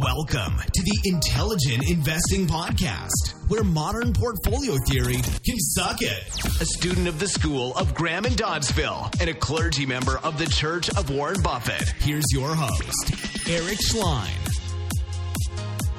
[0.00, 6.60] Welcome to the Intelligent Investing Podcast, where modern portfolio theory can suck it.
[6.60, 10.44] A student of the School of Graham and Doddsville and a clergy member of the
[10.44, 11.88] Church of Warren Buffett.
[12.00, 14.28] Here's your host, Eric Schleien.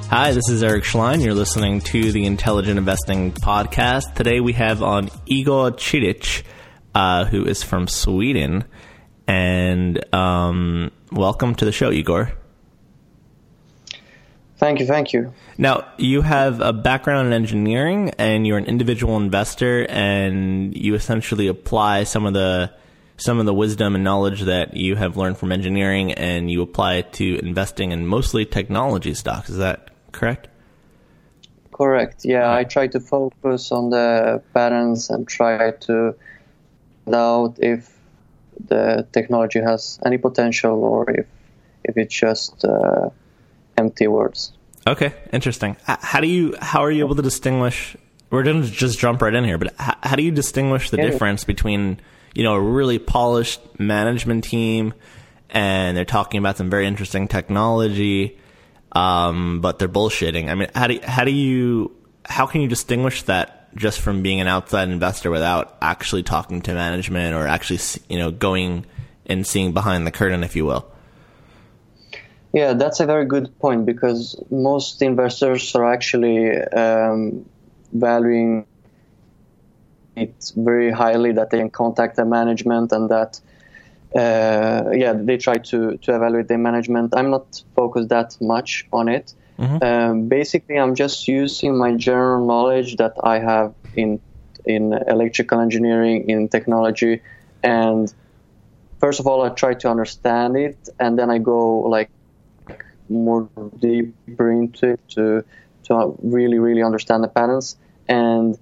[0.09, 1.23] Hi, this is Eric Schleien.
[1.23, 4.14] You're listening to the Intelligent Investing Podcast.
[4.14, 6.43] Today we have on Igor Ciric,
[6.93, 8.66] uh, who is from Sweden.
[9.27, 12.34] And um, welcome to the show, Igor.
[14.58, 15.34] Thank you, thank you.
[15.57, 21.48] Now, you have a background in engineering and you're an individual investor and you essentially
[21.48, 22.71] apply some of the
[23.20, 26.96] some of the wisdom and knowledge that you have learned from engineering and you apply
[26.96, 29.50] it to investing in mostly technology stocks.
[29.50, 30.48] Is that correct?
[31.71, 32.26] Correct.
[32.26, 36.16] Yeah, I try to focus on the patterns and try to
[37.06, 37.95] find out if
[38.67, 41.28] the technology has any potential or if
[41.84, 43.09] if it's just uh,
[43.77, 44.53] empty words.
[44.88, 45.75] Okay, interesting.
[45.83, 47.97] How do you how are you able to distinguish?
[48.30, 50.97] We're going to just jump right in here, but how, how do you distinguish the
[50.97, 51.09] yeah.
[51.09, 52.00] difference between
[52.34, 54.94] you know a really polished management team
[55.50, 58.38] and they're talking about some very interesting technology,
[58.94, 60.50] um, but they're bullshitting?
[60.50, 61.91] I mean, how do how do you
[62.25, 66.73] how can you distinguish that just from being an outside investor without actually talking to
[66.73, 68.86] management or actually you know going
[69.25, 70.89] and seeing behind the curtain, if you will?
[72.58, 77.47] Yeah, that's a very good point because most investors are actually um,
[77.94, 78.66] valuing
[80.16, 83.39] it very highly that they can contact the management and that
[84.16, 87.13] uh, yeah they try to to evaluate their management.
[87.16, 89.35] I'm not focused that much on it.
[89.59, 89.83] Mm-hmm.
[89.83, 94.19] Um, basically, I'm just using my general knowledge that I have in
[94.66, 97.22] in electrical engineering, in technology,
[97.61, 98.11] and
[99.00, 102.09] first of all, I try to understand it, and then I go like
[103.09, 105.44] more deeper into it to
[105.86, 107.77] to really really understand the patterns.
[108.08, 108.58] And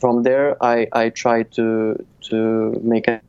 [0.00, 3.22] from there I, I try to to make it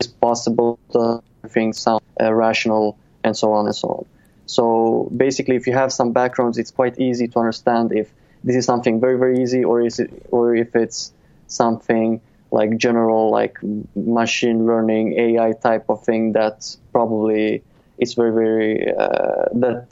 [0.00, 4.06] as possible to things sound uh, rational and so on and so on.
[4.46, 8.64] So basically if you have some backgrounds it's quite easy to understand if this is
[8.64, 11.12] something very very easy or is it or if it's
[11.46, 12.20] something
[12.50, 13.58] like general like
[13.94, 17.62] machine learning AI type of thing that's probably
[18.00, 19.86] it's very very uh, that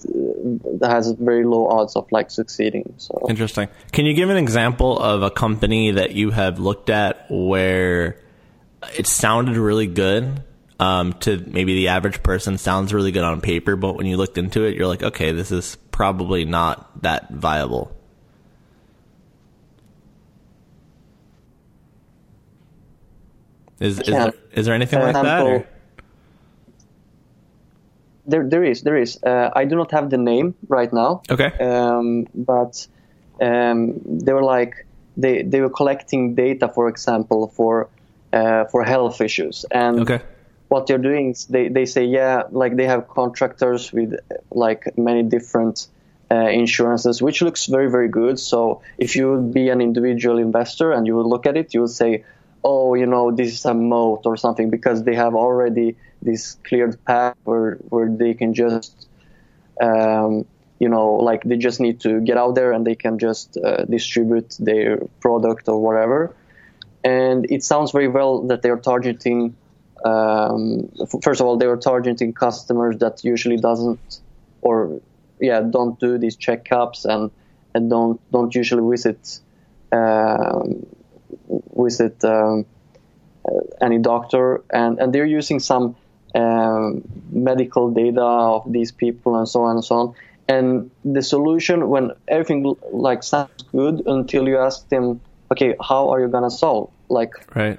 [0.80, 2.94] that has very low odds of like succeeding.
[2.96, 3.68] So interesting.
[3.92, 8.18] Can you give an example of a company that you have looked at where
[8.96, 10.42] it sounded really good?
[10.80, 14.38] Um, to maybe the average person sounds really good on paper, but when you looked
[14.38, 17.90] into it, you're like, okay, this is probably not that viable.
[23.80, 25.42] Is is, there, is there anything like that?
[25.42, 25.66] Or?
[28.28, 29.18] There, there is, there is.
[29.22, 31.22] Uh, I do not have the name right now.
[31.30, 31.50] Okay.
[31.58, 32.86] Um, but
[33.40, 37.88] um, they were like they they were collecting data, for example, for
[38.32, 40.20] uh, for health issues, and okay.
[40.68, 44.14] what they're doing is they they say yeah, like they have contractors with
[44.50, 45.88] like many different.
[46.30, 48.38] Uh, insurances, which looks very, very good.
[48.38, 51.80] So if you would be an individual investor and you would look at it, you
[51.80, 52.22] would say,
[52.62, 57.02] oh, you know, this is a moat or something because they have already this cleared
[57.04, 59.08] path where where they can just
[59.80, 60.44] um,
[60.78, 63.84] you know like they just need to get out there and they can just uh,
[63.84, 66.34] distribute their product or whatever.
[67.04, 69.56] And it sounds very well that they're targeting
[70.04, 70.88] um,
[71.22, 74.20] first of all they are targeting customers that usually doesn't
[74.60, 75.00] or
[75.40, 77.30] yeah don't do these checkups and
[77.74, 79.40] and don't don't usually visit
[79.92, 80.86] um,
[81.76, 82.66] visit um,
[83.44, 84.62] uh, any doctor.
[84.70, 85.96] And and they're using some
[86.38, 90.14] um, medical data of these people and so on and so on.
[90.48, 95.20] And the solution, when everything like sounds good, until you ask them,
[95.52, 96.90] okay, how are you gonna solve?
[97.08, 97.78] Like, right?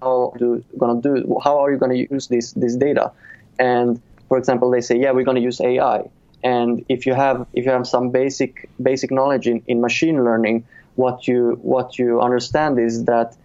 [0.00, 1.38] How do gonna do?
[1.42, 3.12] How are you gonna use this this data?
[3.58, 6.08] And for example, they say, yeah, we're gonna use AI.
[6.42, 10.64] And if you have if you have some basic basic knowledge in, in machine learning,
[10.94, 13.36] what you what you understand is that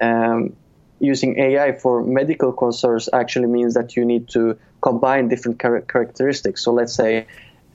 [0.00, 0.54] um,
[1.00, 6.62] using AI for medical concerns actually means that you need to combine different char- characteristics.
[6.62, 7.26] So let's say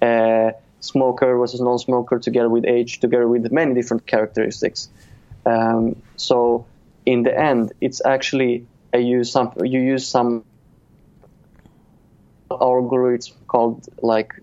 [0.01, 4.89] uh, smoker versus non-smoker together with age, together with many different characteristics.
[5.45, 6.65] Um, so
[7.05, 10.45] in the end, it's actually a use some you use some
[12.49, 14.33] algorithms called like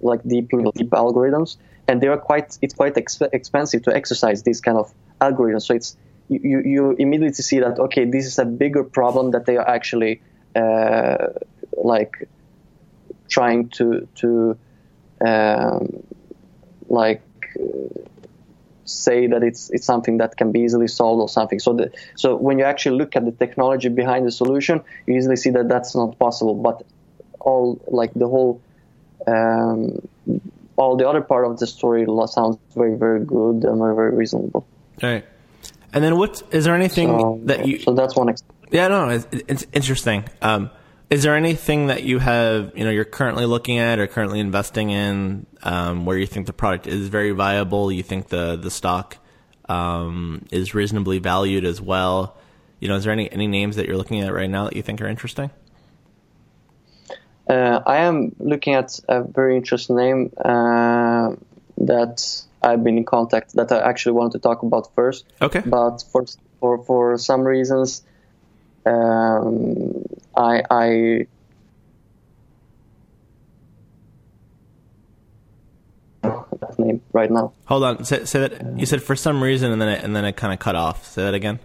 [0.00, 1.56] like deep deep algorithms,
[1.86, 5.62] and they are quite it's quite exp- expensive to exercise these kind of algorithms.
[5.62, 5.96] So it's
[6.28, 10.20] you, you immediately see that okay this is a bigger problem that they are actually
[10.54, 11.28] uh,
[11.76, 12.28] like
[13.28, 14.58] trying to to
[15.26, 16.02] um,
[16.88, 17.22] like
[18.84, 21.58] say that it's it's something that can be easily solved or something.
[21.58, 25.36] So the, so when you actually look at the technology behind the solution, you easily
[25.36, 26.54] see that that's not possible.
[26.54, 26.82] But
[27.40, 28.60] all like the whole
[29.26, 30.08] um,
[30.76, 34.66] all the other part of the story sounds very very good and very very reasonable.
[35.02, 35.24] All right.
[35.92, 38.28] And then what is there anything So, that you so that's one.
[38.28, 40.24] Ex- Yeah, no, it's, it's interesting.
[40.42, 40.70] Um,
[41.10, 44.90] is there anything that you have, you know, you're currently looking at or currently investing
[44.90, 47.90] in, um, where you think the product is very viable?
[47.90, 49.16] You think the the stock
[49.68, 52.36] um, is reasonably valued as well?
[52.80, 54.82] You know, is there any any names that you're looking at right now that you
[54.82, 55.50] think are interesting?
[57.48, 61.34] Uh, I am looking at a very interesting name uh,
[61.78, 65.24] that I've been in contact that I actually wanted to talk about first.
[65.40, 65.62] Okay.
[65.64, 66.24] But for
[66.60, 68.02] for for some reasons,
[68.86, 70.04] um,
[70.36, 71.26] I I
[76.22, 77.52] that name right now.
[77.66, 78.04] Hold on.
[78.04, 80.52] Say, say that you said for some reason, and then it, and then it kind
[80.52, 81.06] of cut off.
[81.06, 81.58] Say that again.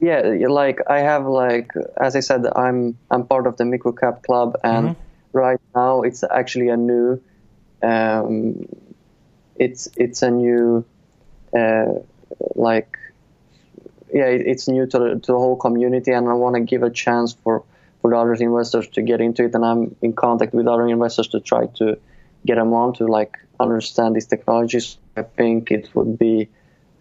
[0.00, 4.54] yeah like i have like as i said i'm i'm part of the microcap club
[4.62, 4.94] and
[5.32, 7.20] right now it's actually a new
[7.82, 8.62] um
[9.58, 10.84] it's it's a new
[11.56, 11.86] uh
[12.54, 12.96] like
[14.12, 16.90] yeah it's new to the, to the whole community and i want to give a
[16.90, 17.64] chance for
[18.00, 21.28] for the other investors to get into it and i'm in contact with other investors
[21.28, 21.98] to try to
[22.46, 26.48] get them on to like understand these technologies i think it would be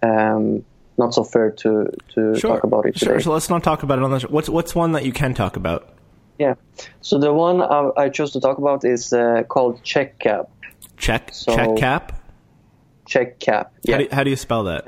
[0.04, 0.64] um
[0.98, 3.06] not so fair to to talk about it today.
[3.12, 3.20] Sure.
[3.20, 4.20] So let's not talk about it on the.
[4.22, 5.94] What's what's one that you can talk about?
[6.40, 6.56] Yeah.
[7.02, 10.50] So the one I, I chose to talk about is uh, called Check Cap.
[10.98, 11.56] Check So-
[13.08, 13.40] check cap.
[13.40, 13.74] Check Cap.
[13.74, 13.98] How, Yeah.
[13.98, 14.88] do, how do you spell that?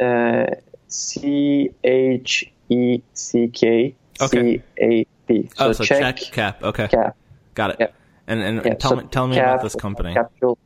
[0.00, 0.54] Uh,
[0.88, 3.94] C H E C K.
[4.28, 5.48] C A P.
[5.58, 6.62] oh, so check, cap.
[6.62, 7.16] Okay, Cap.
[7.54, 7.76] got it.
[7.80, 7.86] Yeah.
[8.26, 10.14] And and Yeah, tell so me tell me about this company.
[10.14, 10.56] Capital.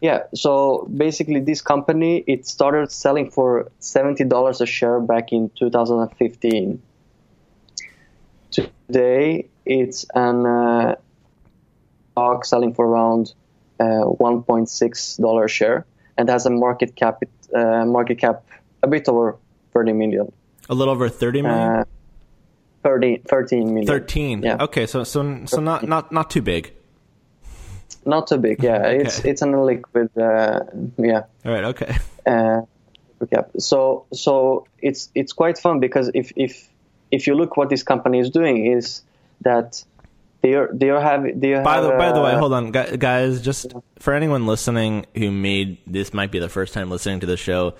[0.00, 5.50] Yeah, so basically, this company it started selling for seventy dollars a share back in
[5.58, 6.82] 2015.
[8.50, 10.94] Today, it's an uh,
[12.12, 13.34] stock selling for around uh,
[13.82, 15.84] 1.6 dollar share,
[16.16, 17.22] and has a market cap
[17.54, 18.44] uh, market cap
[18.82, 19.36] a bit over
[19.72, 20.32] 30 million.
[20.68, 21.60] A little over thirty million.
[21.60, 21.84] Uh,
[22.84, 23.86] 30, 13 million.
[23.86, 24.42] Thirteen.
[24.42, 24.56] Yeah.
[24.60, 26.72] Okay, so so so not not not too big.
[28.06, 28.62] Not too big.
[28.62, 29.30] Yeah, it's Okay.
[29.30, 30.10] it's an liquid.
[30.16, 30.60] Uh,
[30.98, 31.22] yeah.
[31.44, 31.64] All right.
[31.64, 31.96] Okay.
[32.26, 32.60] uh,
[33.20, 33.60] recap.
[33.60, 36.68] So so it's it's quite fun because if if
[37.10, 39.02] if you look what this company is doing is
[39.40, 39.82] that
[40.44, 43.40] they are they are having they By have, the by the way, hold on, guys.
[43.40, 47.38] Just for anyone listening who made this might be the first time listening to the
[47.38, 47.74] show,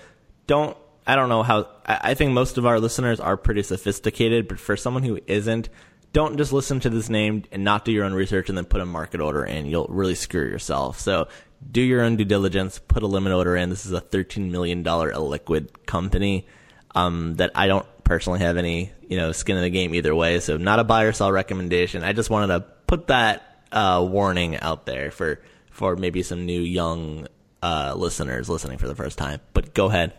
[0.47, 0.75] don't.
[1.05, 1.67] I don't know how.
[1.85, 5.69] I I think most of our listeners are pretty sophisticated, but for someone who isn't,
[6.11, 8.81] don't just listen to this name and not do your own research and then put
[8.81, 9.67] a market order in.
[9.67, 10.99] You'll really screw yourself.
[10.99, 11.27] So
[11.71, 12.79] do your own due diligence.
[12.79, 13.69] Put a limit order in.
[13.69, 16.47] This is a thirteen million dollar illiquid company
[16.95, 20.39] um, that I don't personally have any you know skin in the game either way.
[20.39, 22.03] So not a buy or sell recommendation.
[22.03, 23.41] I just wanted to put that
[23.73, 25.41] uh, warning out there for
[25.71, 27.27] for maybe some new young
[27.61, 29.41] uh, listeners listening for the first time.
[29.53, 30.13] But go ahead.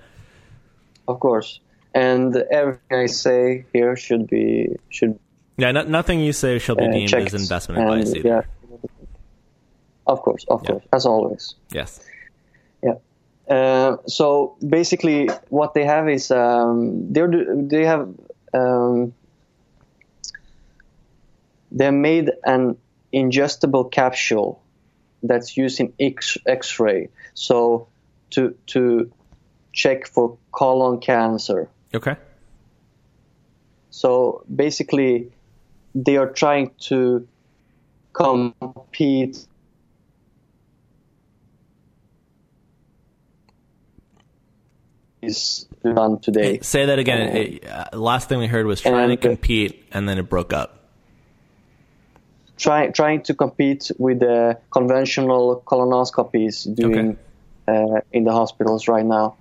[1.08, 1.60] of course,
[1.94, 5.18] and everything I say here should be should
[5.56, 7.32] Yeah, no, nothing you say shall be uh, deemed checked.
[7.32, 8.28] as investment advice either.
[8.28, 8.42] Yeah.
[10.06, 10.70] Of course, of Yeah.
[10.72, 11.54] course, as always.
[11.70, 12.00] Yes.
[13.48, 17.22] Uh, so basically, what they have is um, they
[17.54, 18.08] they have
[18.52, 19.12] um,
[21.70, 22.76] they made an
[23.12, 24.60] ingestible capsule
[25.22, 27.08] that's used in X X-ray.
[27.34, 27.86] So
[28.30, 29.12] to to
[29.72, 31.68] check for colon cancer.
[31.94, 32.16] Okay.
[33.90, 35.30] So basically,
[35.94, 37.26] they are trying to
[38.12, 39.46] compete
[45.26, 46.60] is done today.
[46.62, 47.36] Say that again.
[47.36, 50.72] It- uh, last thing we heard was trying to compete, and then it broke up.
[52.56, 57.18] Try, trying to compete with the conventional colonoscopies doing
[57.68, 59.36] uh, in the hospitals right now.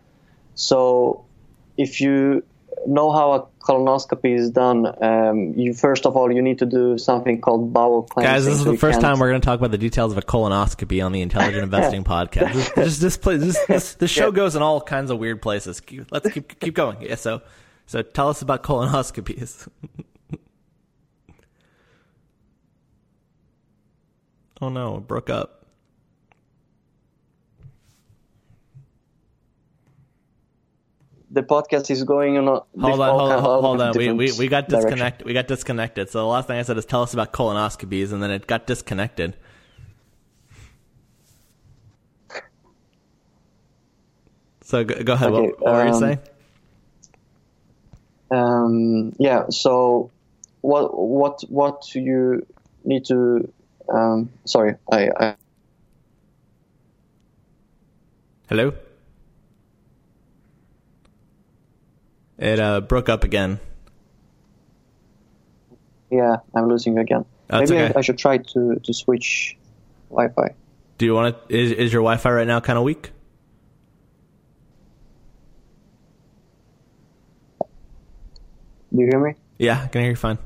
[0.56, 1.26] So,
[1.78, 2.44] if you
[2.88, 6.98] know how a colonoscopy is done, um, you first of all you need to do
[6.98, 8.32] something called bowel cleansing.
[8.34, 10.12] Guys, this is So the first can't- time we're going to talk about the details
[10.12, 12.74] of a colonoscopy on the Intelligent Investing podcast.
[12.76, 14.36] This, this, this, this, this show Yeah.
[14.36, 15.82] goes in all kinds of weird places.
[16.12, 17.02] Let's keep keep going.
[17.02, 17.42] Yeah, so
[17.88, 19.68] so tell us about colonoscopies.
[24.62, 25.65] oh no, it broke up.
[31.36, 32.46] The podcast is going on.
[32.46, 33.98] Hold on, hold on, hold on.
[33.98, 35.28] We, we, we got disconnected.
[35.28, 36.10] We got disconnected.
[36.10, 38.66] So the last thing I said is tell us about colonoscopies, and then it got
[38.66, 39.36] disconnected.
[44.62, 45.32] So go, go ahead.
[45.34, 46.20] Okay, what, what were you um, saying?
[48.32, 49.44] Um, yeah.
[49.50, 50.12] So
[50.62, 52.48] what what what you
[52.86, 53.52] need to?
[53.94, 55.36] Um, sorry, I, I
[58.48, 58.74] Hello.
[62.38, 63.60] It uh, broke up again.
[66.12, 67.26] yeah I'm losing again.
[67.50, 67.94] Maybe okay.
[67.96, 69.58] I, I should try to to switch
[70.10, 70.54] Wi-Fi.
[70.98, 71.56] Do you want to?
[71.56, 73.12] Is, is your Wi-Fi right now kind of weak?
[77.60, 79.34] Do you hear me?
[79.58, 80.38] Yeah, I can hear you fine.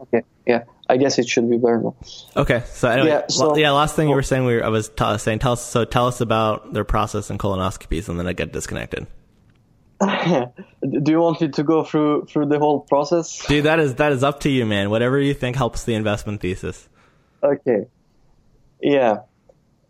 [0.00, 0.22] Okay.
[0.46, 0.64] Yeah.
[0.88, 1.96] I guess it should be better now.
[2.36, 3.72] Okay, so anyway, Yeah, so- yeah.
[3.72, 5.62] Last thing you were saying, we were, I was t- saying, tell us.
[5.64, 9.06] So tell us about their process in colonoscopies, and then I get disconnected.
[10.00, 13.46] Do you want me to go through through the whole process?
[13.46, 14.90] Dude, that is that is up to you, man.
[14.90, 16.88] Whatever you think helps the investment thesis.
[17.42, 17.86] Okay.
[18.82, 19.20] Yeah.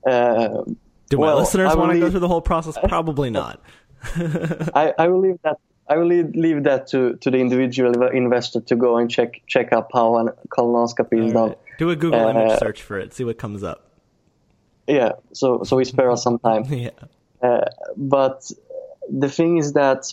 [0.07, 0.63] Uh,
[1.09, 2.77] Do my Well, listeners want to go through the whole process?
[2.89, 3.61] Probably not.
[4.05, 5.57] I, I will leave that.
[5.89, 9.73] I will leave, leave that to, to the individual investor to go and check check
[9.73, 11.43] up how a colonoscopy is done.
[11.43, 11.59] Alright.
[11.79, 13.13] Do a Google Uh, image search for it.
[13.15, 13.89] See what comes up.
[14.87, 16.65] Yeah, so so we spare us some time.
[16.65, 16.91] Yeah.
[17.43, 17.61] Uh,
[17.97, 18.51] but
[19.11, 20.13] the thing is that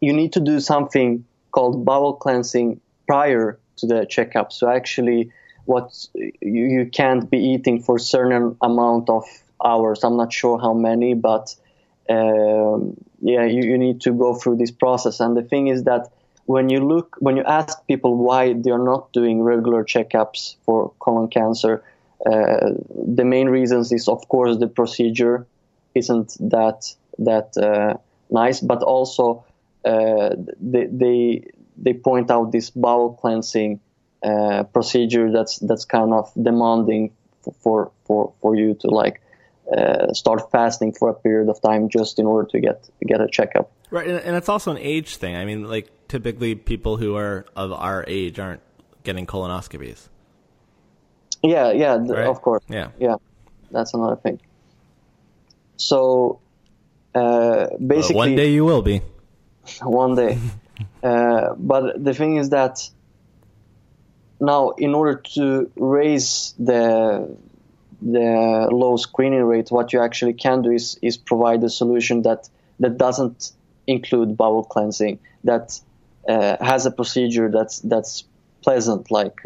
[0.00, 4.52] you need to do something called bowel cleansing prior to the checkup.
[4.52, 5.30] So actually,
[5.64, 9.24] what you, you can't be eating for certain amount of
[9.64, 10.02] hours.
[10.02, 11.54] I'm not sure how many, but
[12.08, 15.20] um, yeah, you, you need to go through this process.
[15.20, 16.10] And the thing is that
[16.46, 20.92] when you look, when you ask people why they are not doing regular checkups for
[20.98, 21.84] colon cancer,
[22.26, 22.70] uh,
[23.16, 25.46] the main reasons is of course the procedure
[25.94, 27.98] isn't that that uh,
[28.30, 29.44] nice, but also
[29.84, 31.44] uh, they, they
[31.76, 33.80] they point out this bowel cleansing
[34.22, 37.12] uh, procedure that's that's kind of demanding
[37.60, 39.20] for for for you to like
[39.76, 43.28] uh, start fasting for a period of time just in order to get get a
[43.28, 43.70] checkup.
[43.90, 45.36] Right, and, and it's also an age thing.
[45.36, 48.62] I mean, like typically people who are of our age aren't
[49.04, 50.08] getting colonoscopies.
[51.42, 52.26] Yeah, yeah, Right.
[52.26, 52.62] of course.
[52.68, 52.90] Yeah.
[53.00, 53.16] Yeah,
[53.72, 54.40] that's another thing.
[55.76, 56.38] So
[57.14, 59.02] uh, But basically, one day you will be.
[59.82, 60.38] one day.
[61.02, 62.88] Uh, but the thing is that
[64.40, 67.36] now, in order to raise the
[68.00, 72.48] the low screening rate, what you actually can do is is provide a solution that
[72.80, 73.52] that doesn't
[73.86, 75.78] include bowel cleansing, that
[76.28, 78.24] uh, has a procedure that's that's
[78.62, 79.40] pleasant, like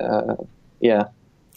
[0.00, 0.36] uh,
[0.80, 1.04] yeah.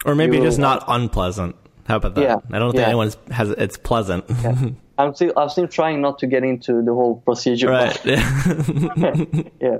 [0.05, 1.55] Or maybe You- just not unpleasant.
[1.87, 2.21] How about that?
[2.23, 2.87] Yeah, I don't think yeah.
[2.87, 4.25] anyone's has it's pleasant.
[4.97, 7.69] I'm still I'm still trying not to get into the whole procedure.
[7.69, 8.05] right.
[9.61, 9.79] yeah.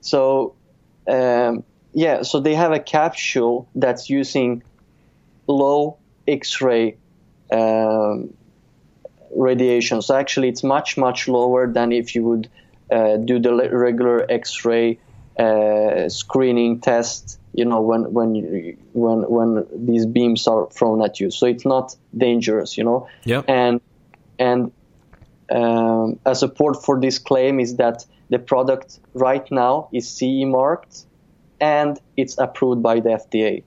[0.00, 0.54] So,
[1.08, 4.62] um, yeah, so they have a capsule that's using
[5.46, 6.96] low X-ray
[7.52, 8.32] um,
[9.34, 10.02] radiation.
[10.02, 12.48] So actually, it's much much lower than if you would
[12.90, 14.98] uh, do the regular X-ray
[15.38, 17.38] uh, screening test.
[17.54, 21.30] You know, when when you, when when these beams are thrown at you.
[21.30, 22.78] So it's not dangerous.
[22.78, 23.08] You know.
[23.24, 23.44] Yep.
[23.48, 23.80] And
[24.38, 24.72] and
[25.50, 31.04] um, a support for this claim is that the product right now is CE marked
[31.60, 33.62] and it's approved by the FDA.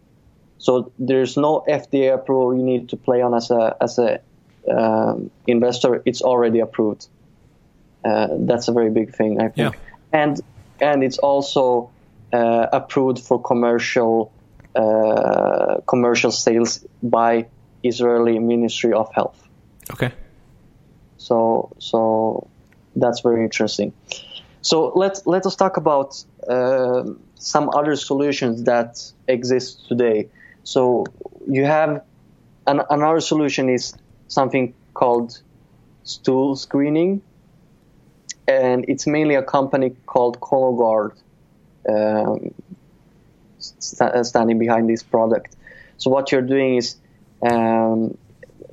[0.58, 4.22] So there's no FDA approval you need to play on as a as a
[4.70, 6.02] um, investor.
[6.06, 7.08] It's already approved.
[8.04, 9.76] Uh, that's a very big thing, I think.
[9.76, 9.80] Yeah.
[10.12, 10.42] And
[10.82, 11.92] and it's also
[12.34, 14.32] uh, approved for commercial
[14.76, 17.48] uh, commercial sales by
[17.84, 19.45] Israeli Ministry of Health.
[21.28, 22.48] So so
[22.96, 23.94] that's very interesting.
[24.62, 26.10] So let let us talk about
[26.48, 27.20] um
[27.54, 28.92] some other solutions that
[29.28, 30.30] exist today.
[30.64, 31.06] So
[31.48, 31.92] you have
[32.68, 33.94] an, another solution is
[34.28, 35.30] something called
[36.04, 37.22] stool screening,
[38.48, 41.12] and it's mainly a company called Cologuard
[41.94, 42.54] um,
[43.58, 45.56] st- standing behind this product.
[45.98, 46.98] So what you're doing is
[47.50, 48.18] um,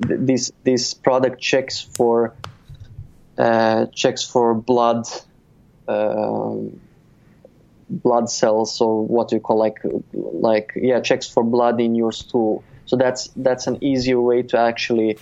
[0.06, 2.37] th- this this product checks for
[3.38, 5.06] uh, checks for blood
[5.88, 6.80] um,
[7.88, 9.78] blood cells or what you call like
[10.12, 12.64] like yeah checks for blood in your stool.
[12.87, 15.21] So that's that's an easier way to actually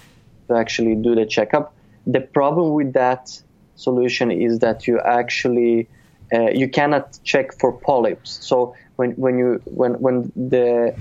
[0.49, 1.75] to actually do the checkup.
[2.07, 3.29] The problem with that
[3.75, 5.89] solution is that you actually
[6.33, 8.39] uh, you cannot check for polyps.
[8.43, 10.97] So when when you when when the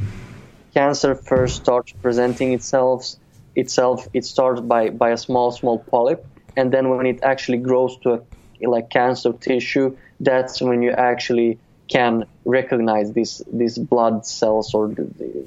[0.73, 3.15] cancer first starts presenting itself
[3.55, 6.25] itself it starts by by a small small polyp
[6.55, 8.21] and then when it actually grows to a
[8.67, 14.93] like cancer tissue, that's when you actually can recognize these these blood cells or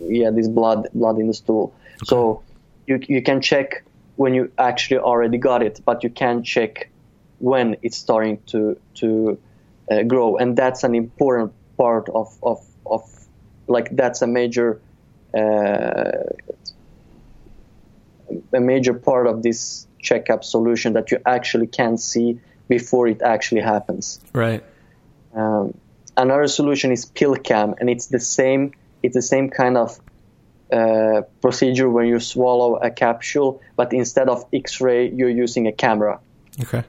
[0.01, 1.75] yeah this blood blood in the stool.
[1.97, 2.07] Okay.
[2.07, 2.43] So
[2.87, 3.85] you you can check
[4.17, 6.91] when you actually already got it, but you can check
[7.39, 9.39] when it's starting to to
[9.91, 13.03] uh, grow, and that's an important part of of of
[13.67, 14.81] like that's a major
[15.37, 16.25] uh,
[18.53, 23.61] a major part of this checkup solution that you actually can't see before it actually
[23.61, 24.21] happens.
[24.33, 24.63] Right.
[25.35, 25.75] Um,
[26.17, 28.73] another solution is PillCam, and it's the same.
[29.03, 30.01] It's the same kind of
[30.73, 36.21] uh, procedure when you swallow a capsule, but instead of X-ray, you're using a camera.
[36.61, 36.85] Okay.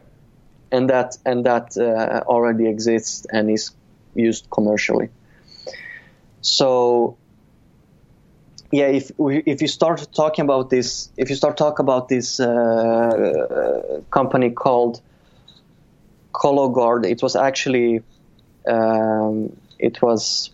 [0.71, 3.71] And that and that uh, already exists and is
[4.15, 5.09] used commercially.
[6.41, 7.17] So
[8.73, 14.01] yeah, if if you start talking about this, if you start talking about this uh,
[14.09, 14.99] company called
[16.33, 18.01] Cologuard, it was actually
[18.67, 20.49] um, it was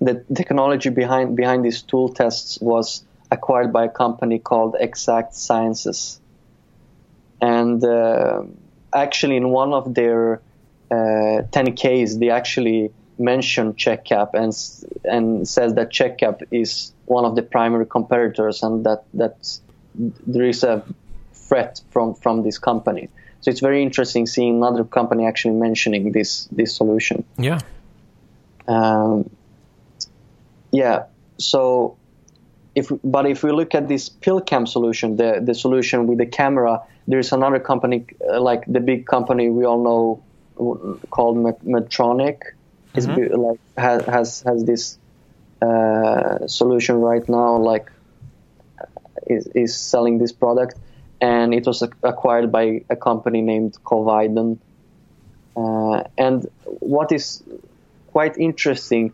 [0.00, 6.20] the technology behind behind these tool tests was acquired by a company called Exact Sciences,
[7.40, 8.44] and uh,
[8.94, 10.40] actually in one of their
[10.92, 14.52] uh, 10Ks, they actually mentioned CheckCap and
[15.04, 19.58] and says that CheckCap is one of the primary competitors and that that
[19.94, 20.84] there is a
[21.32, 23.08] threat from from this company.
[23.40, 27.24] So it's very interesting seeing another company actually mentioning this this solution.
[27.36, 27.60] Yeah.
[28.66, 29.30] Um,
[30.70, 31.04] yeah.
[31.38, 31.96] So
[32.74, 36.82] if but if we look at this PillCam solution, the the solution with the camera,
[37.06, 40.22] there is another company uh, like the big company we all know
[41.10, 42.38] called Medtronic.
[42.98, 43.40] Is mm-hmm.
[43.46, 44.98] like has has has this
[45.62, 47.86] uh, solution right now, like
[49.26, 50.74] is is selling this product,
[51.20, 54.58] and it was acquired by a company named Covidien.
[55.56, 57.42] Uh, and what is
[58.12, 59.12] quite interesting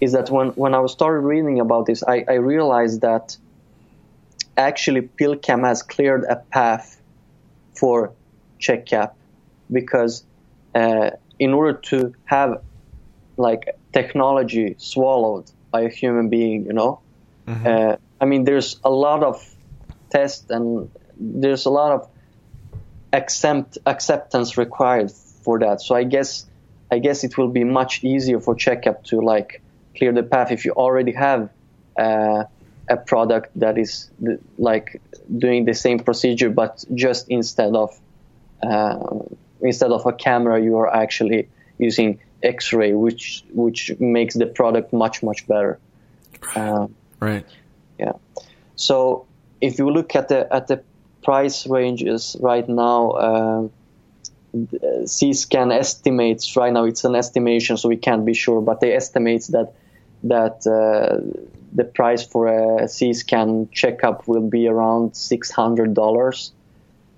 [0.00, 3.36] is that when, when I started reading about this, I, I realized that
[4.56, 7.00] actually PillCam has cleared a path
[7.74, 8.12] for
[8.58, 9.12] CheckCap
[9.70, 10.24] because
[10.74, 12.62] uh, in order to have
[13.36, 17.00] like technology swallowed by a human being, you know,
[17.46, 17.66] mm-hmm.
[17.66, 19.42] uh, I mean, there's a lot of
[20.10, 22.08] tests and there's a lot of
[23.12, 25.80] accept, acceptance required for that.
[25.80, 26.46] So I guess
[26.92, 29.62] I guess it will be much easier for CheckCap to like
[29.96, 31.48] clear the path if you already have
[31.98, 32.44] uh,
[32.88, 34.10] a product that is
[34.58, 35.00] like
[35.38, 37.98] doing the same procedure, but just instead of
[38.62, 38.98] uh,
[39.62, 45.22] instead of a camera, you are actually using X-ray, which which makes the product much
[45.22, 45.78] much better.
[46.54, 46.88] Uh,
[47.20, 47.46] right.
[47.98, 48.12] Yeah.
[48.76, 49.26] So
[49.60, 50.82] if you look at the at the
[51.22, 53.10] price ranges right now.
[53.10, 53.68] Uh,
[55.06, 59.46] C-scan estimates right now it's an estimation, so we can't be sure, but they estimate
[59.46, 59.72] that
[60.24, 61.20] that uh,
[61.72, 66.52] the price for a C-scan checkup will be around six hundred dollars.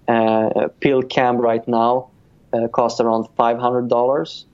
[0.06, 2.10] Uh, PillCam right now
[2.52, 4.46] uh, costs around five hundred dollars,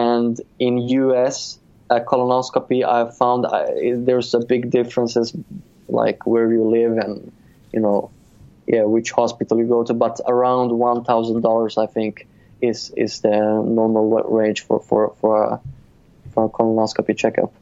[0.00, 1.58] and in US
[1.90, 5.34] a colonoscopy I've found I, there's a big differences
[5.88, 7.32] like where you live and
[7.72, 8.10] you know
[8.66, 12.26] yeah, which hospital you go to, but around one thousand dollars, I think,
[12.60, 15.60] is is the normal range for for for a,
[16.32, 17.52] for a colonoscopy checkup.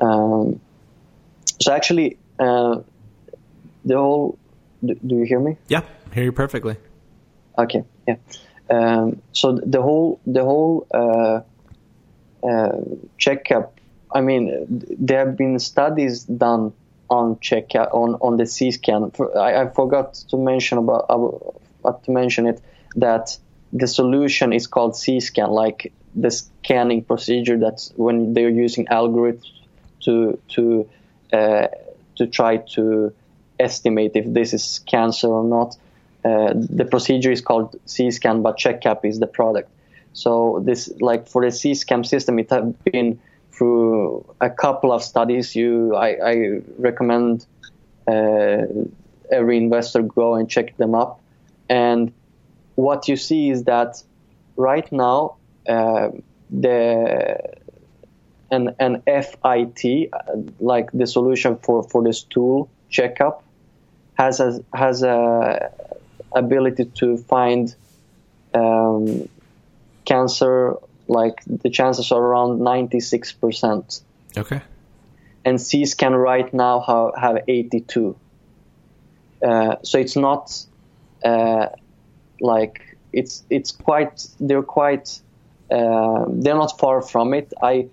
[0.00, 0.60] Um,
[1.60, 2.80] so actually, uh,
[3.84, 4.38] the whole.
[4.84, 5.56] Do, do, you hear me?
[5.68, 5.80] Yeah,
[6.12, 6.76] hear you perfectly.
[7.58, 8.16] Okay, yeah.
[8.68, 11.40] Um, so the whole the whole uh,
[12.46, 12.78] uh,
[13.18, 13.80] checkup.
[14.12, 14.66] I mean,
[14.98, 16.72] there have been studies done
[17.08, 19.12] on check on on the C scan.
[19.36, 22.60] I, I forgot to mention about to mention it
[22.96, 23.36] that
[23.72, 27.58] the solution is called C scan, like the scanning procedure.
[27.58, 29.50] That's when they're using algorithms
[30.00, 30.88] to to
[31.32, 31.68] uh,
[32.16, 33.12] to try to
[33.58, 35.76] estimate if this is cancer or not.
[36.26, 39.70] Uh, the procedure is called C scan, but CheckCap is the product.
[40.12, 43.20] So this, like for the C scan system, it has been
[43.52, 45.54] through a couple of studies.
[45.54, 46.34] You, I, I
[46.78, 47.46] recommend
[48.08, 48.62] uh,
[49.30, 51.20] every investor go and check them up.
[51.68, 52.12] And
[52.74, 54.02] what you see is that
[54.56, 55.36] right now
[55.68, 56.08] uh,
[56.50, 57.38] the
[58.50, 60.10] an, an FIT,
[60.60, 63.44] like the solution for, for the stool checkup,
[64.14, 65.70] has a, has a
[66.34, 67.74] ability to find
[68.54, 69.28] um,
[70.04, 70.74] cancer
[71.08, 74.02] like the chances are around 96%.
[74.36, 74.60] Okay.
[75.44, 78.16] And C-scan right now have, have 82.
[79.46, 80.64] Uh, so it's not
[81.24, 81.66] uh,
[82.40, 85.20] like it's it's quite they're quite
[85.70, 87.52] uh, they're not far from it.
[87.62, 87.88] I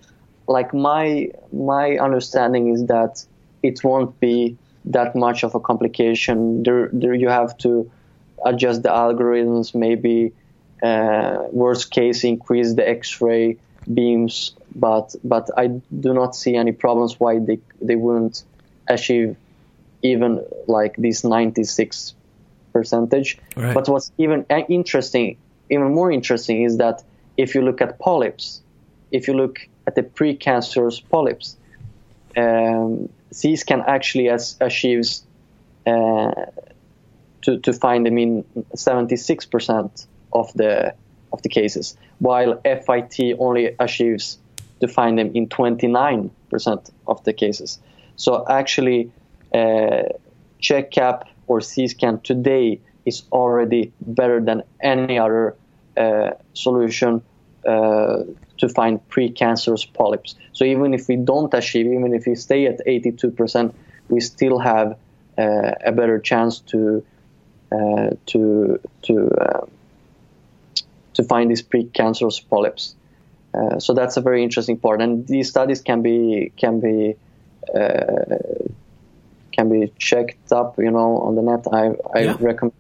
[0.48, 3.26] like my my understanding is that
[3.62, 6.64] it won't be that much of a complication.
[6.64, 7.90] There, there you have to
[8.46, 10.34] adjust the algorithms, maybe
[10.82, 13.58] uh, worst case increase the X-ray
[13.94, 18.44] beams, but but I do not see any problems why they they wouldn't
[18.88, 19.36] achieve
[20.02, 22.14] even like this 96
[22.74, 23.38] percentage.
[23.56, 23.74] Right.
[23.74, 25.38] But what's even uh, interesting,
[25.70, 27.04] even more interesting, is that
[27.38, 28.62] if you look at polyps,
[29.12, 31.56] if you look at the precancerous polyps,
[32.36, 35.24] um, C-scan actually as, achieves
[35.88, 36.32] uh,
[37.44, 38.44] to, to find them in
[38.76, 40.96] 76% of the
[41.32, 44.38] of the cases, while FIT only achieves
[44.82, 47.80] to find them in 29% of the cases.
[48.18, 49.12] So actually,
[49.52, 50.04] uh,
[50.62, 55.56] CheckCap or C-scan today is already better than any other
[55.98, 57.24] uh, solution
[57.66, 58.24] uh,
[58.58, 60.36] to find precancerous polyps.
[60.54, 63.74] So even if we don't achieve, even if we stay at 82%,
[64.10, 64.98] we still have
[65.38, 67.04] uh, a better chance to
[68.26, 69.66] to to uh,
[71.14, 72.96] to find these precancerous polyps.
[73.54, 77.16] Uh, so that's a very interesting part, and these studies can be can be
[77.74, 78.36] uh,
[79.52, 81.68] can be checked up, you know, on the net.
[81.72, 81.84] I
[82.20, 82.38] I Yeah.
[82.40, 82.74] recommend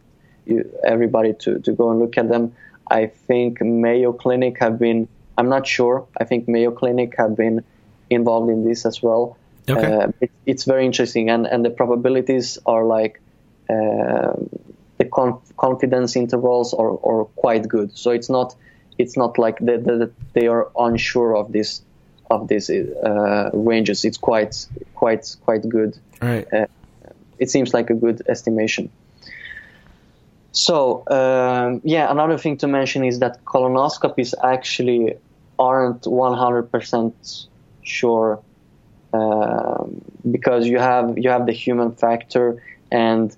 [0.45, 2.53] you, everybody to, to go and look at them.
[2.89, 5.07] I think Mayo Clinic have been.
[5.37, 6.05] I'm not sure.
[6.21, 7.63] I think Mayo Clinic have been
[8.09, 9.37] involved in this as well.
[9.69, 9.87] Okay.
[9.87, 13.19] Uh, it, it's very interesting, and and the probabilities are like.
[13.69, 14.62] Uh, the
[15.13, 17.97] conf- confidence intervals are, are quite good.
[17.97, 18.55] So it's not
[18.97, 21.81] it's not like the, the, they are unsure of this
[22.29, 24.05] of these uh, ranges.
[24.05, 25.97] It's quite quite quite good.
[26.21, 26.51] Right.
[26.53, 26.67] Uh,
[27.39, 28.89] it seems like a good estimation.
[30.51, 35.15] So um, yeah, another thing to mention is that colonoscopies actually
[35.57, 37.47] aren't 100%
[37.83, 38.39] sure
[39.13, 43.35] um, because you have you have the human factor and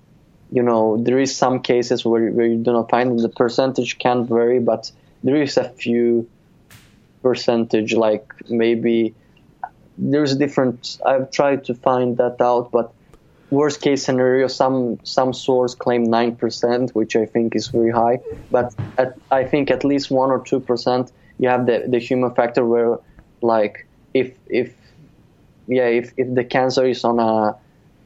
[0.52, 3.22] you know there is some cases where, where you do not find it.
[3.22, 4.90] the percentage can vary but
[5.24, 6.28] there is a few
[7.22, 9.14] percentage like maybe
[9.98, 12.92] there's a different i've tried to find that out but
[13.50, 18.18] worst case scenario some some source claim 9% which i think is very high
[18.50, 22.64] but at, i think at least 1 or 2% you have the, the human factor
[22.64, 22.98] where
[23.42, 24.74] like if if
[25.68, 27.56] yeah if, if the cancer is on a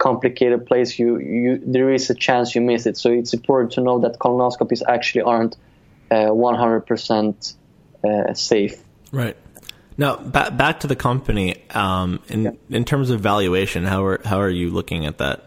[0.07, 3.81] complicated place you you there is a chance you miss it so it's important to
[3.81, 5.57] know that colonoscopies actually aren't
[6.11, 7.55] uh, 100%
[8.03, 8.83] uh, safe
[9.13, 9.37] Right.
[9.99, 11.63] Now, back back to the company.
[11.71, 15.45] Um, in in terms of valuation, how are how are you looking at that?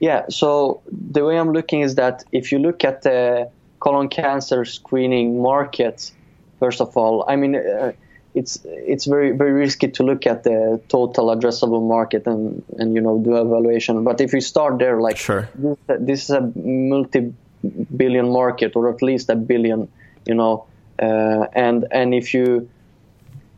[0.00, 4.64] Yeah, so the way I'm looking is that if you look at the colon cancer
[4.64, 6.12] screening market,
[6.60, 7.92] first of all, I mean, uh,
[8.38, 13.00] it's it's very very risky to look at the total addressable market and and you
[13.00, 14.04] know do evaluation.
[14.04, 15.48] But if you start there, like Sure.
[15.54, 19.88] this, this is a multi-billion market, or at least a billion,
[20.24, 20.66] you know,
[21.02, 22.68] uh, and and if you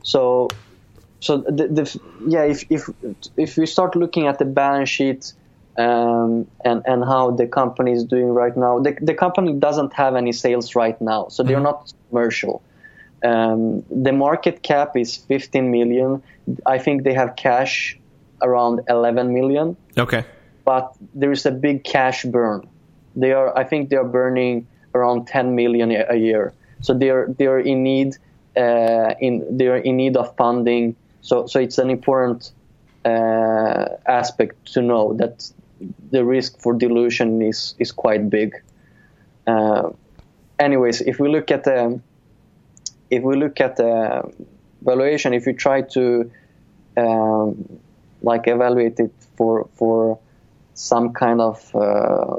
[0.03, 0.49] so
[1.21, 2.89] so the, the yeah if if
[3.37, 5.33] if we start looking at the balance sheet
[5.77, 10.17] um, and and how the company is doing right now the, the company doesn't have
[10.17, 12.63] any sales right now so they're not commercial
[13.25, 16.23] um, the market cap is 15 million
[16.67, 17.99] i think they have cash
[18.43, 20.25] around 11 million Okay.
[20.65, 22.69] but there is a big cash burn.
[23.17, 26.53] They are, I think, they are burning around 10 million a year.
[26.81, 28.17] So they are they are in need
[28.57, 30.97] uh, in they are in need of funding.
[31.21, 32.53] So so it's an important
[33.05, 35.51] uh, aspect to know that
[36.11, 38.55] the risk for dilution is is quite big.
[39.47, 39.91] Uh,
[40.59, 42.01] anyways, if we look at the
[43.11, 44.33] if we look at the
[44.83, 46.31] valuation, if you try to
[46.97, 47.81] um,
[48.23, 50.19] like evaluate it for for
[50.75, 52.37] some kind of uh,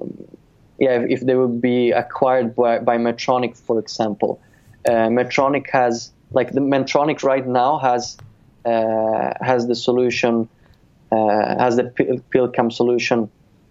[0.80, 4.42] yeah if, if they would be acquired by, by Medtronic for example
[4.88, 8.18] uh, Medtronic has like the Medtronic right now has
[8.66, 10.48] uh, has the solution
[11.12, 13.30] uh, has the pill, PillCam solution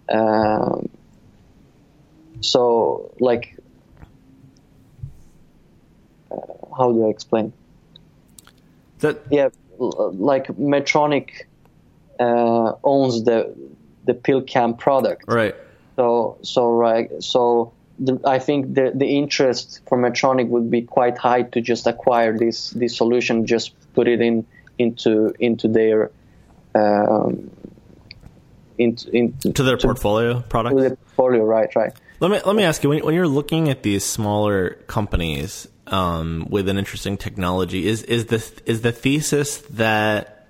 [0.09, 0.89] um,
[2.41, 3.57] so like
[6.31, 7.53] uh, how do I explain
[8.99, 11.29] That yeah, like Medtronic
[12.19, 13.55] uh, owns the
[14.05, 15.23] the PillCam product.
[15.27, 15.55] right.
[15.95, 21.17] So so right so the, I think the the interest for Medtronic would be quite
[21.17, 24.45] high to just acquire this this solution, just put it in
[24.79, 26.09] into into their
[26.73, 27.51] um,
[28.77, 30.77] into into To their portfolio product.
[30.77, 31.93] to the portfolio, right, right.
[32.19, 36.47] Let me let me ask you when, when you're looking at these smaller companies um,
[36.49, 40.47] with an interesting technology, is is the is the thesis that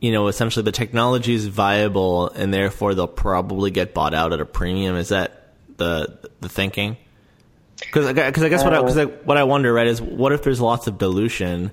[0.00, 4.40] you know essentially the technology is viable and therefore they'll probably get bought out at
[4.40, 4.96] a premium?
[4.96, 6.96] Is that the the thinking?
[7.78, 10.42] Because because I guess what I, cause I, what I wonder right is what if
[10.42, 11.70] there's lots of dilution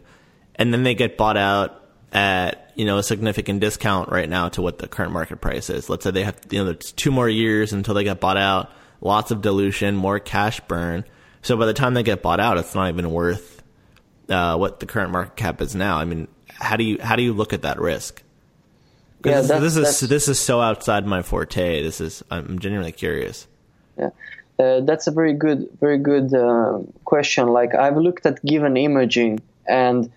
[0.55, 4.61] and then they get bought out at you know a significant discount right now to
[4.61, 5.89] what the current market price is.
[5.89, 8.71] Let's say they have you know there's two more years until they get bought out,
[8.99, 11.05] lots of dilution, more cash burn.
[11.41, 13.61] So by the time they get bought out, it's not even worth
[14.29, 15.97] uh, what the current market cap is now.
[15.97, 18.23] I mean, how do you how do you look at that risk?
[19.25, 21.83] Yeah, this, this is this is so outside my forte.
[21.83, 23.47] This is I'm genuinely curious.
[23.97, 24.09] Yeah.
[24.57, 27.47] Uh, that's a very good, very good uh, question.
[27.47, 30.11] Like I've looked at given imaging, and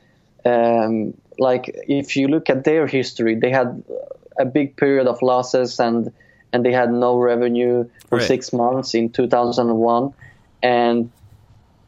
[0.45, 3.83] um, like if you look at their history, they had
[4.39, 6.13] a big period of losses and
[6.53, 8.27] and they had no revenue for right.
[8.27, 10.15] six months in 2001,
[10.63, 11.11] and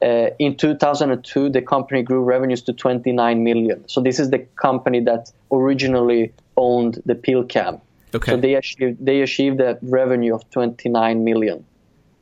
[0.02, 3.88] uh, in 2002 the company grew revenues to 29 million.
[3.88, 7.80] So this is the company that originally owned the PillCam.
[8.14, 8.32] Okay.
[8.32, 11.64] So they achieved they achieved a revenue of 29 million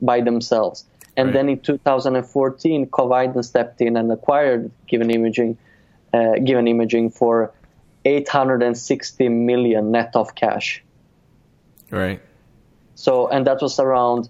[0.01, 0.85] by themselves.
[1.17, 1.33] And right.
[1.33, 5.57] then in 2014, Covidien stepped in and acquired Given Imaging
[6.15, 7.51] uh, given imaging for
[8.05, 10.83] 860 million net of cash.
[11.89, 12.21] Right.
[12.95, 14.29] So, and that was around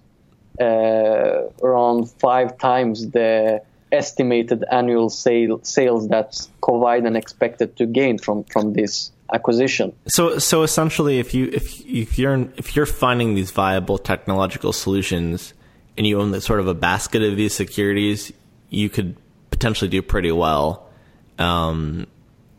[0.60, 8.72] around five times the estimated annual sale, sales that Covidien expected to gain from from
[8.72, 9.92] this acquisition.
[10.08, 15.54] So, so essentially, if you if if you're if you're finding these viable technological solutions
[15.96, 18.32] and you own sort of a basket of these securities,
[18.70, 19.16] you could
[19.50, 20.86] potentially do pretty well
[21.38, 22.06] um,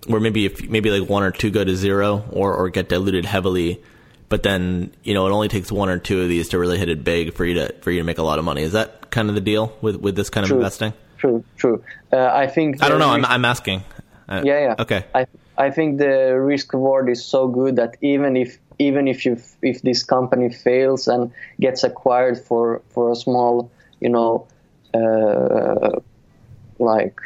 [0.08, 3.26] where maybe if maybe like one or two go to zero or or get diluted
[3.26, 3.82] heavily,
[4.30, 6.90] but then you know it only takes one or two of these to really hit
[6.90, 8.64] it big for you to for you to make a lot of money.
[8.64, 10.94] Is that kind of the deal with with this kind true, of investing?
[11.18, 11.84] True, true.
[12.12, 13.10] Uh, I think I don't know.
[13.10, 13.84] I'm I'm asking.
[14.30, 14.76] Uh, yeah, yeah.
[14.80, 15.06] Okay.
[15.16, 19.38] I I think the risk reward is so good that even if even if you
[19.62, 24.48] if this company fails and gets acquired for for a small you know
[24.94, 26.00] uh,
[26.80, 27.20] like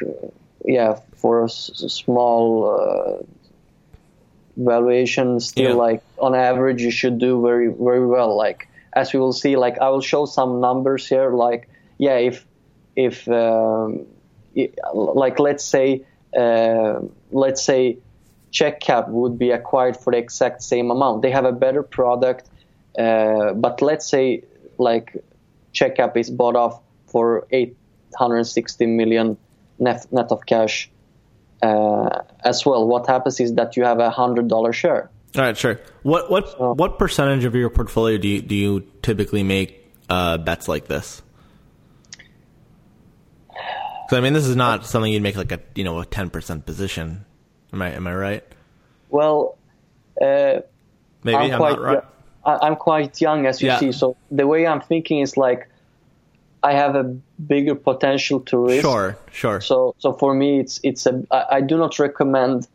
[0.63, 3.23] yeah for a s- small uh,
[4.65, 5.73] valuation still yeah.
[5.73, 8.35] like on average you should do very very well.
[8.35, 11.31] Like as we will see like i will show some numbers here.
[11.31, 12.45] Like yeah if
[12.95, 14.05] if um,
[14.93, 16.03] like let's say
[16.37, 16.99] uh,
[17.31, 17.97] let's say
[18.51, 21.21] checkcap would be acquired for the exact same amount.
[21.21, 22.49] They have a better product
[22.97, 24.43] uh, but let's say
[24.77, 25.15] like
[25.73, 29.37] checkcap is bought off for 860 million
[29.79, 30.90] net, net of cash
[31.61, 32.87] uh, as well.
[32.87, 35.09] What happens is that you have a hundred dollar share.
[35.35, 35.79] All right, sure.
[36.03, 40.37] What what so, what percentage of your portfolio do you do you typically make uh,
[40.37, 41.21] bets like this?
[44.09, 46.29] So I mean, this is not something you'd make like a you know a ten
[46.29, 47.25] percent position.
[47.71, 48.43] Am I am I right?
[49.09, 49.57] Well,
[50.21, 50.61] uh,
[51.23, 52.03] maybe I'm, I'm quite, not right.
[52.43, 53.79] I'm quite young, as you yeah.
[53.79, 53.91] see.
[53.91, 55.69] So the way I'm thinking is like
[56.63, 58.81] I have a bigger potential to risk.
[58.81, 59.61] Sure, sure.
[59.61, 61.25] So, so for me, it's it's a.
[61.31, 62.67] I, I do not recommend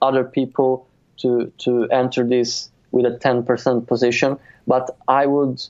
[0.00, 0.86] other people
[1.18, 5.62] to to enter this with a 10% position, but I would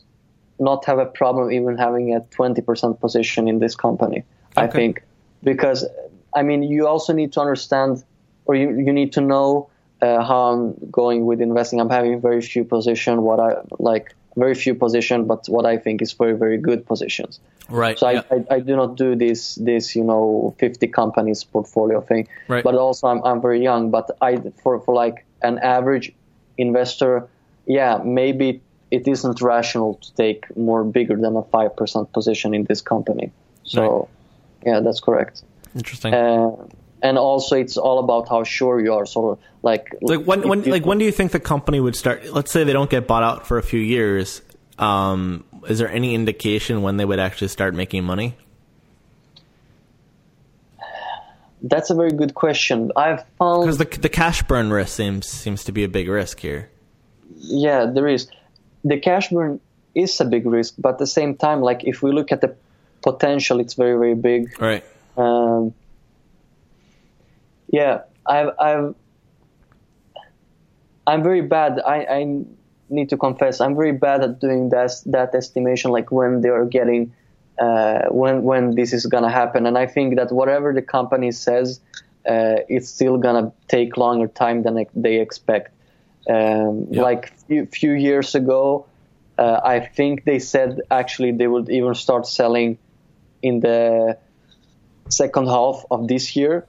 [0.59, 4.25] not have a problem even having a 20% position in this company.
[4.57, 4.67] Okay.
[4.67, 5.03] I think
[5.43, 5.87] because
[6.35, 8.05] I mean you also need to understand
[8.45, 9.71] or you you need to know
[10.03, 11.81] uh, how I'm going with investing.
[11.81, 13.23] I'm having very few position.
[13.23, 17.40] What I like very few positions, but what I think is very very good positions.
[17.68, 17.99] Right.
[17.99, 18.23] So yeah.
[18.31, 22.29] I, I, I, do not do this this you know 50 companies portfolio thing.
[22.49, 22.64] Right.
[22.64, 23.90] But also I'm I'm very young.
[23.90, 26.12] But I for for like an average
[26.59, 27.29] investor,
[27.66, 32.64] yeah, maybe it isn't rational to take more bigger than a five percent position in
[32.64, 33.33] this company.
[33.64, 34.09] So, right.
[34.66, 35.42] yeah, that's correct.
[35.75, 36.12] Interesting.
[36.12, 36.57] Uh,
[37.03, 39.05] and also it's all about how sure you are.
[39.07, 42.33] So like like when when like when do you think the company would start?
[42.33, 44.41] Let's say they don't get bought out for a few years.
[44.79, 48.37] Um, is there any indication when they would actually start making money?
[51.62, 52.91] That's a very good question.
[52.97, 56.41] I've found because the the cash burn risk seems seems to be a big risk
[56.41, 56.71] here.
[57.37, 58.29] Yeah, there is.
[58.85, 59.61] The cash burn
[59.95, 62.57] is a big risk, but at the same time, like if we look at the
[63.03, 64.61] potential, it's very very big.
[64.61, 64.85] Right.
[65.17, 65.75] Um,
[67.73, 68.95] yeah, I've, I've,
[71.05, 71.81] I'm very bad.
[71.85, 72.45] I, I
[72.89, 76.65] need to confess, I'm very bad at doing that that estimation, like when they are
[76.65, 77.13] getting,
[77.59, 79.67] uh, when when this is gonna happen.
[79.67, 81.81] And I think that whatever the company says,
[82.29, 85.75] uh, it's still gonna take longer time than they expect.
[86.29, 88.87] Um, Like few, few years ago,
[89.39, 92.77] Uh, I think they said actually they would even start selling
[93.41, 94.19] in the
[95.09, 96.67] second half of this year.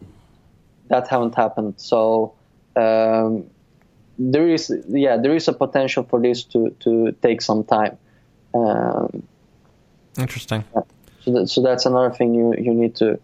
[0.87, 1.75] That haven't happened.
[1.77, 2.33] So
[2.75, 3.49] um,
[4.17, 7.97] there is, yeah, there is a potential for this to to take some time.
[8.53, 9.23] Um,
[10.17, 10.63] Interesting.
[11.21, 13.19] so, that, so that's another thing you you need to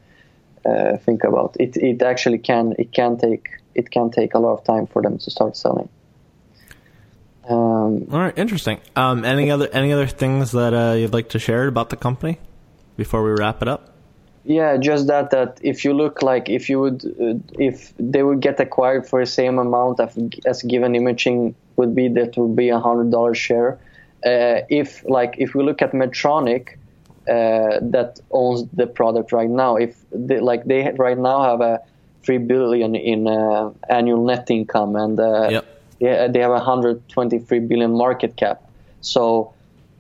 [0.66, 1.56] uh, think about.
[1.60, 5.02] It it actually can it can take it can take a lot of time for
[5.02, 5.90] them to start selling.
[7.48, 8.80] Um, All right, interesting.
[8.96, 12.38] Um, any other any other things that uh, you'd like to share about the company
[12.96, 13.89] before we wrap it up?
[14.50, 18.42] Yeah, just that that if you look like if you would uh, if they would
[18.42, 22.70] get acquired for the same amount of, as Given Imaging would be that would be
[22.70, 23.74] a hundred dollar share.
[24.26, 26.70] Uh, if like if we look at Medtronic,
[27.30, 29.76] uh, that owns the product right now.
[29.76, 31.80] If they, like they right now have a
[32.26, 35.66] three billion in uh, annual net income, and uh, Yep.
[36.00, 38.64] yeah, they have a 123 billion market cap.
[39.02, 39.54] So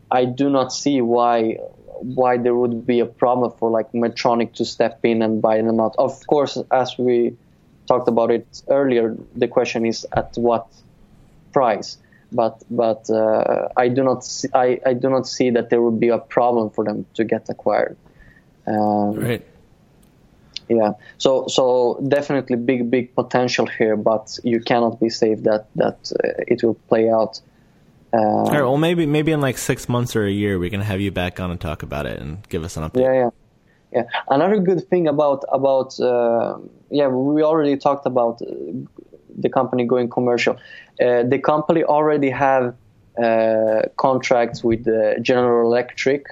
[0.09, 1.57] I do not see why
[2.01, 5.79] why there would be a problem for like Medtronic to step in and buy them
[5.79, 5.95] out.
[5.97, 7.35] Of course, as we
[7.87, 10.67] talked about it earlier, the question is at what
[11.53, 11.97] price.
[12.31, 15.99] But but uh, I do not see, I, I do not see that there would
[15.99, 17.97] be a problem for them to get acquired.
[18.67, 19.45] Um, Right.
[20.69, 20.93] yeah.
[21.17, 26.29] So so definitely big big potential here, but you cannot be safe that that uh,
[26.47, 27.41] it will play out.
[28.11, 28.61] Uh, All right.
[28.61, 31.39] Well, maybe maybe in like six months or a year, we can have you back
[31.39, 33.01] on and talk about it and give us an update.
[33.01, 33.29] yeah, yeah,
[33.93, 34.03] yeah.
[34.29, 36.57] Another good thing about about uh,
[36.89, 38.45] yeah, we already talked about uh,
[39.37, 40.55] the company going commercial.
[40.99, 42.75] Uh, the company already have
[43.21, 46.25] uh, contracts with uh, General Electric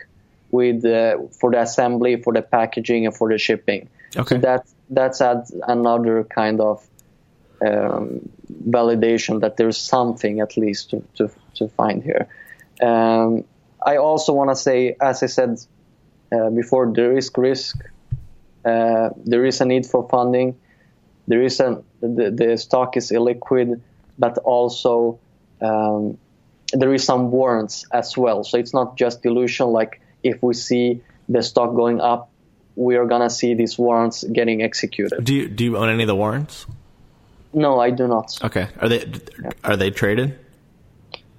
[0.52, 3.90] with uh, for the assembly, for the packaging, and for the shipping.
[4.16, 4.36] Okay.
[4.36, 6.86] So that that's adds another kind of
[7.66, 8.30] um,
[8.70, 12.28] validation that there's something at least to to, to find here.
[12.82, 13.44] Um,
[13.86, 15.60] I also want to say, as I said
[16.32, 17.78] uh, before, there is risk.
[18.66, 20.60] Uh, there is a need for funding.
[21.28, 23.82] There is a the, the stock is illiquid,
[24.18, 25.20] but also
[25.62, 26.18] um,
[26.74, 28.44] there is some warrants as well.
[28.44, 29.68] So it's not just dilution.
[29.68, 32.30] Like if we see the stock going up,
[32.76, 35.24] we are gonna see these warrants getting executed.
[35.24, 36.66] Do you do you own any of the warrants?
[37.54, 38.38] No, I do not.
[38.44, 38.68] Okay.
[38.80, 39.06] Are they
[39.64, 40.38] are they traded?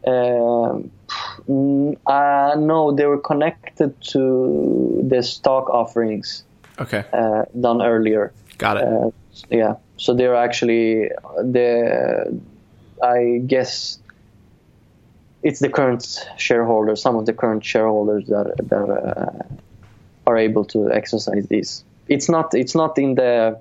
[0.09, 6.45] Mm, uh, no, they were connected to the stock offerings
[6.79, 7.05] Okay.
[7.13, 8.33] uh, done earlier.
[8.59, 8.85] Got it.
[8.85, 9.11] Uh,
[9.51, 12.41] yeah, so they're actually the.
[13.03, 13.99] I guess
[15.43, 19.45] it's the current shareholders, some of the current shareholders that that uh,
[20.27, 21.85] are able to exercise these.
[22.09, 22.55] It's not.
[22.55, 23.61] It's not in the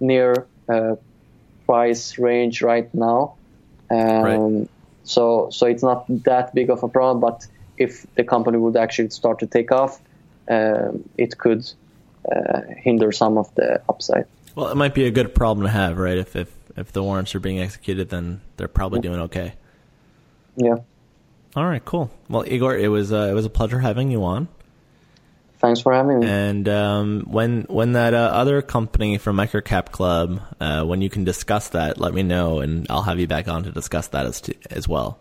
[0.00, 0.96] near uh,
[1.66, 3.34] price range right now.
[3.90, 4.68] Um, Right.
[5.08, 7.20] So so it's not that big of a problem.
[7.20, 7.46] But
[7.78, 10.00] if the company would actually start to take off,
[10.48, 11.70] um, it could
[12.30, 14.26] uh, hinder some of the upside.
[14.54, 16.18] well, it might be a good problem to have, right?
[16.18, 19.54] If if if the warrants are being executed, then they're probably doing okay.
[20.56, 20.76] Yeah.
[21.56, 21.84] All right.
[21.84, 22.10] Cool.
[22.28, 24.48] Well, Igor, it was uh, it was a pleasure having you on.
[25.58, 26.26] Thanks for having me.
[26.28, 31.24] And um, when when that uh, other company from Microcap Club, uh, when you can
[31.24, 34.40] discuss that, let me know, and I'll have you back on to discuss that as
[34.42, 35.18] to, as well.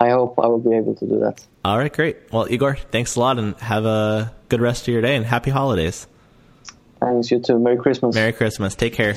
[0.00, 1.44] I hope I will be able to do that.
[1.64, 2.32] All right, great.
[2.32, 5.50] Well, Igor, thanks a lot, and have a good rest of your day, and happy
[5.50, 6.06] holidays.
[7.00, 7.58] Thanks, you too.
[7.58, 8.14] Merry Christmas.
[8.14, 8.74] Merry Christmas.
[8.74, 9.16] Take care.